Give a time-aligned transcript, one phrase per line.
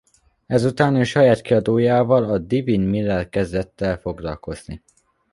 [0.47, 4.83] Ezután ő saját kiadójával a Divine Mill-lel kezdett el foglalkozni.